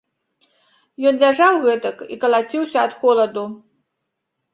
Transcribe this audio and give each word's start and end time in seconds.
Ён 1.09 1.19
ляжаў 1.23 1.53
гэтак 1.65 1.97
і 2.15 2.17
калаціўся 2.23 2.77
ад 2.87 2.97
холаду. 3.03 3.45